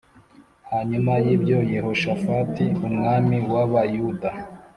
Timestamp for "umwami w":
2.87-3.53